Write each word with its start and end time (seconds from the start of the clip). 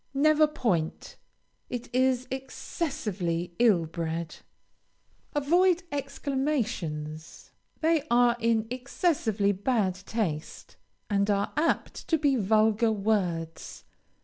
Never 0.15 0.47
point. 0.47 1.15
It 1.69 1.87
is 1.93 2.27
excessively 2.31 3.53
ill 3.59 3.85
bred. 3.85 4.37
Avoid 5.35 5.83
exclamations; 5.91 7.51
they 7.81 8.01
are 8.09 8.35
in 8.39 8.65
excessively 8.71 9.51
bad 9.51 9.93
taste, 9.93 10.75
and 11.07 11.29
are 11.29 11.53
apt 11.55 12.07
to 12.07 12.17
be 12.17 12.35
vulgar 12.35 12.91
words. 12.91 13.83